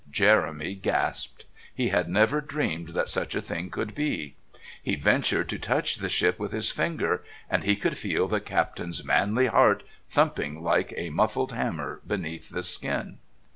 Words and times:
Jeremy 0.09 0.73
gasped. 0.73 1.45
He 1.75 1.89
had 1.89 2.09
never 2.09 2.41
dreamed 2.41 2.87
that 2.95 3.07
such 3.07 3.35
things 3.35 3.71
could 3.71 3.93
be. 3.93 4.35
He 4.81 4.95
ventured 4.95 5.47
to 5.49 5.59
touch 5.59 5.97
the 5.97 6.09
ship 6.09 6.39
with 6.39 6.53
his 6.53 6.71
finger, 6.71 7.23
and 7.47 7.63
he 7.63 7.75
could 7.75 7.99
feel 7.99 8.27
the 8.27 8.39
Captain's 8.41 9.03
manly 9.05 9.45
heart 9.45 9.83
thumping 10.09 10.63
like 10.63 10.91
a 10.97 11.11
muffled 11.11 11.51
hammer 11.51 12.01
beneath 12.07 12.49
the 12.49 12.63
skin. 12.63 13.19